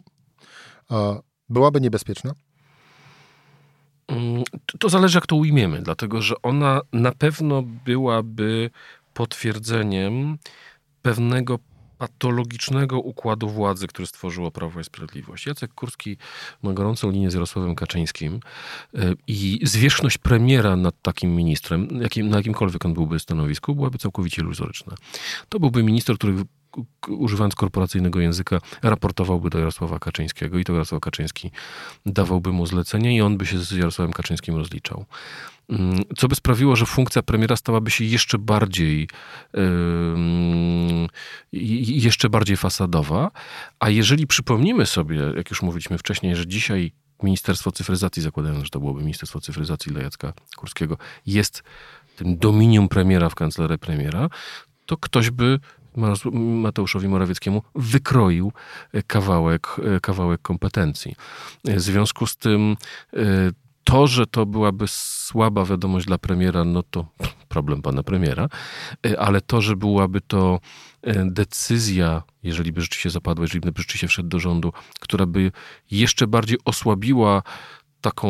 byłaby 1.49 1.81
niebezpieczna? 1.81 2.33
Mm, 4.09 4.43
to 4.79 4.89
zależy, 4.89 5.19
jak 5.19 5.27
to 5.27 5.37
ujmiemy, 5.37 5.83
dlatego 5.83 6.23
że 6.23 6.43
ona 6.43 6.81
na 6.93 7.13
pewno 7.13 7.63
byłaby 7.63 8.71
potwierdzeniem 9.15 10.39
pewnego 11.03 11.59
patologicznego 11.99 13.01
układu 13.01 13.49
władzy, 13.49 13.87
który 13.87 14.07
stworzyło 14.07 14.51
Prawo 14.51 14.81
i 14.81 14.85
Sprawiedliwość. 14.85 15.47
Jacek 15.47 15.75
Kurski 15.75 16.17
ma 16.63 16.73
gorącą 16.73 17.11
linię 17.11 17.31
z 17.31 17.35
Jarosławem 17.35 17.75
Kaczyńskim 17.75 18.41
e, 18.95 19.15
i 19.27 19.61
zwierzchność 19.63 20.19
premiera 20.19 20.77
nad 20.77 21.03
takim 21.03 21.37
ministrem, 21.37 21.89
jakim, 22.03 22.29
na 22.29 22.37
jakimkolwiek 22.37 22.85
on 22.85 22.95
byłby 22.95 23.19
stanowisku, 23.19 23.75
byłaby 23.75 23.99
całkowicie 23.99 24.43
iluzoryczna. 24.43 24.95
To 25.49 25.61
byłby 25.61 25.83
minister, 25.83 26.17
który 26.17 26.35
używając 27.09 27.55
korporacyjnego 27.55 28.21
języka, 28.21 28.61
raportowałby 28.83 29.51
do 29.51 29.59
Jarosława 29.59 29.99
Kaczyńskiego 29.99 30.59
i 30.59 30.65
to 30.65 30.73
Jarosław 30.73 31.01
Kaczyński 31.01 31.51
dawałby 32.07 32.53
mu 32.53 32.67
zlecenie 32.67 33.17
i 33.17 33.21
on 33.21 33.39
by 33.39 33.47
się 33.47 33.59
z 33.59 33.71
Jarosławem 33.71 34.13
Kaczyńskim 34.13 34.57
rozliczał. 34.57 35.05
Mm, 35.69 36.03
co 36.17 36.29
by 36.29 36.35
sprawiło, 36.35 36.77
że 36.77 36.87
funkcja 36.87 37.23
premiera 37.23 37.57
stałaby 37.57 37.91
się 37.91 38.05
jeszcze 38.05 38.39
bardziej 38.39 39.09
jeszcze 41.53 42.29
bardziej 42.29 42.57
fasadowa, 42.57 43.31
a 43.81 43.91
jeżeli 43.91 44.27
przypomnimy 44.27 44.87
sobie, 44.87 45.21
jak 45.37 45.51
już 45.51 45.63
mówiliśmy 45.63 45.99
wcześniej, 45.99 46.37
że 46.37 46.47
dzisiaj 46.47 46.93
Ministerstwo 47.23 47.73
Cyfryzacji, 47.73 48.23
zakładając, 48.23 48.65
że 48.65 48.71
to 48.71 48.81
byłoby 48.81 49.01
Ministerstwo 49.01 49.41
Cyfryzacji 49.41 49.93
dla 49.93 50.03
Jacka 50.03 50.33
Kurskiego, 50.57 50.99
jest 51.27 51.63
tym 52.17 52.39
dominium 52.39 52.89
premiera 52.89 53.29
w 53.29 53.35
kancelarii 53.35 53.79
premiera, 53.79 54.29
to 54.87 54.97
ktoś 54.97 55.31
by 55.31 55.61
Mateuszowi 56.33 57.09
Morawieckiemu 57.09 57.63
wykroił 57.75 58.53
kawałek, 59.07 59.77
kawałek 60.03 60.43
kompetencji. 60.43 61.15
W 61.65 61.81
związku 61.81 62.27
z 62.27 62.37
tym 62.37 62.77
e, 63.13 63.19
to, 63.89 64.07
że 64.07 64.27
to 64.27 64.47
byłaby 64.47 64.85
słaba 64.89 65.65
wiadomość 65.65 66.07
dla 66.07 66.19
premiera, 66.19 66.65
no 66.65 66.83
to 66.83 67.07
problem 67.49 67.83
pana 67.83 68.03
premiera, 68.03 68.49
e, 69.07 69.21
ale 69.21 69.41
to, 69.41 69.61
że 69.61 69.77
byłaby 69.77 70.21
to 70.21 70.61
e, 71.03 71.25
decyzja, 71.25 72.23
jeżeli 72.43 72.73
by 72.73 72.81
rzeczywiście 72.81 73.11
zapadła, 73.11 73.45
jeżeli 73.45 73.61
by 73.61 73.73
rzeczywiście 73.77 74.09
wszedł 74.09 74.29
do 74.29 74.39
rządu, 74.39 74.73
która 75.01 75.27
by 75.27 75.53
jeszcze 75.91 76.27
bardziej 76.27 76.59
osłabiła 76.65 77.43
taką 78.01 78.29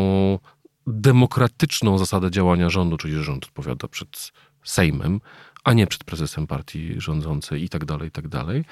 demokratyczną 0.87 1.99
zasadę 1.99 2.31
działania 2.31 2.71
rządu, 2.71 2.97
czyli 2.97 3.15
że 3.15 3.23
rząd 3.23 3.45
odpowiada 3.45 3.89
przed 3.89 4.33
Sejmem, 4.65 5.21
a 5.69 5.73
nie 5.73 5.87
przed 5.87 6.05
prezesem 6.05 6.47
partii 6.47 6.95
rządzącej 7.01 7.65
i 7.65 7.69
tak 7.69 7.85
dalej, 7.85 8.09
i 8.09 8.11
tak 8.11 8.29
dalej. 8.29 8.65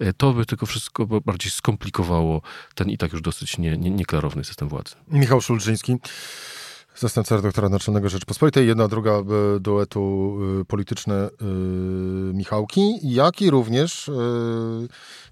E, 0.00 0.12
to 0.12 0.32
by 0.32 0.46
tylko 0.46 0.66
wszystko 0.66 1.06
bardziej 1.06 1.50
skomplikowało 1.50 2.42
ten 2.74 2.90
i 2.90 2.98
tak 2.98 3.12
już 3.12 3.22
dosyć 3.22 3.58
nie, 3.58 3.76
nie, 3.76 3.90
nieklarowny 3.90 4.44
system 4.44 4.68
władzy. 4.68 4.94
Michał 5.08 5.40
Szulczyński. 5.40 5.96
Zastępca 6.96 7.36
redaktora 7.36 7.68
Naczelnego 7.68 8.08
Rzeczpospolitej, 8.08 8.66
jedna, 8.66 8.88
druga 8.88 9.10
e, 9.10 9.24
duetu 9.60 10.38
e, 10.60 10.64
polityczne 10.64 11.28
Michałki, 12.34 12.98
jak 13.02 13.42
i 13.42 13.50
również 13.50 14.10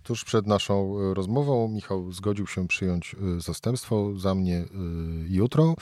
tuż 0.02 0.24
przed 0.24 0.46
naszą 0.46 0.96
rozmową 1.14 1.68
Michał 1.68 2.12
zgodził 2.12 2.46
się 2.46 2.68
przyjąć 2.68 3.16
zastępstwo 3.38 4.18
za 4.18 4.34
mnie 4.34 4.64
jutro, 5.28 5.74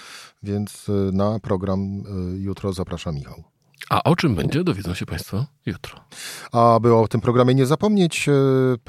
więc 0.42 0.86
na 1.12 1.40
program 1.40 2.02
jutro 2.34 2.72
zaprasza 2.72 3.12
Michał. 3.12 3.53
A 3.90 4.02
o 4.02 4.16
czym 4.16 4.34
będzie, 4.34 4.64
dowiedzą 4.64 4.94
się 4.94 5.06
Państwo 5.06 5.46
jutro. 5.66 6.00
A 6.52 6.78
by 6.80 6.94
o 6.94 7.08
tym 7.08 7.20
programie 7.20 7.54
nie 7.54 7.66
zapomnieć, 7.66 8.28
e, 8.28 8.32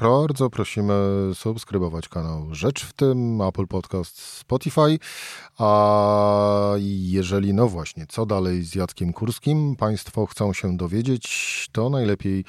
bardzo 0.01 0.49
prosimy 0.49 0.93
subskrybować 1.33 2.09
kanał 2.09 2.47
Rzecz 2.51 2.85
w 2.85 2.93
tym, 2.93 3.41
Apple 3.41 3.67
Podcast, 3.67 4.21
Spotify. 4.21 4.99
A 5.57 6.71
jeżeli, 6.77 7.53
no 7.53 7.67
właśnie, 7.67 8.05
co 8.07 8.25
dalej 8.25 8.63
z 8.63 8.75
Jackiem 8.75 9.13
Kurskim 9.13 9.75
Państwo 9.75 10.25
chcą 10.25 10.53
się 10.53 10.77
dowiedzieć, 10.77 11.67
to 11.71 11.89
najlepiej 11.89 12.45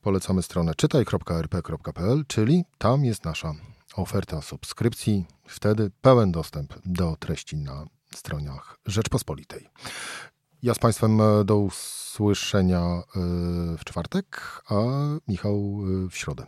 polecamy 0.00 0.42
stronę 0.42 0.74
czytaj.rp.pl, 0.74 2.24
czyli 2.26 2.64
tam 2.78 3.04
jest 3.04 3.24
nasza 3.24 3.54
oferta 3.96 4.42
subskrypcji. 4.42 5.26
Wtedy 5.46 5.90
pełen 6.00 6.32
dostęp 6.32 6.74
do 6.84 7.16
treści 7.16 7.56
na 7.56 7.84
stronach 8.14 8.78
Rzeczpospolitej. 8.86 9.68
Ja 10.62 10.74
z 10.74 10.78
Państwem 10.78 11.20
e, 11.20 11.44
do 11.44 11.58
usłyszenia 11.58 12.80
e, 12.80 13.02
w 13.78 13.84
czwartek, 13.84 14.40
a 14.68 14.74
Michał 15.28 15.54
e, 16.06 16.08
w 16.10 16.16
środę. 16.16 16.46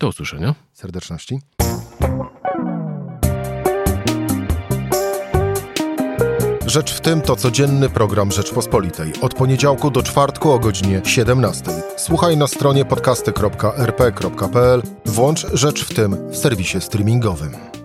Do 0.00 0.08
usłyszenia. 0.08 0.54
Serdeczności. 0.72 1.40
Rzecz 6.66 6.94
w 6.94 7.00
tym 7.00 7.20
to 7.20 7.36
codzienny 7.36 7.88
program 7.88 8.32
Rzeczpospolitej. 8.32 9.12
Od 9.20 9.34
poniedziałku 9.34 9.90
do 9.90 10.02
czwartku 10.02 10.50
o 10.50 10.58
godzinie 10.58 11.02
17. 11.04 11.64
Słuchaj 11.96 12.36
na 12.36 12.46
stronie 12.46 12.84
podcasty.rp.pl. 12.84 14.82
Włącz 15.04 15.46
Rzecz 15.52 15.84
w 15.84 15.94
tym 15.94 16.30
w 16.30 16.36
serwisie 16.36 16.80
streamingowym. 16.80 17.75